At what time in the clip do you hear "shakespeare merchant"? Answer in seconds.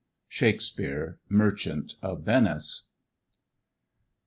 0.29-1.93